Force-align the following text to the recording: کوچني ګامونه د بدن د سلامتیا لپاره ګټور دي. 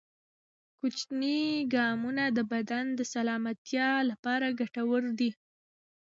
کوچني 0.79 1.39
ګامونه 1.73 2.23
د 2.37 2.39
بدن 2.51 2.85
د 2.99 3.01
سلامتیا 3.13 3.89
لپاره 4.09 4.55
ګټور 4.59 5.03
دي. 5.19 5.29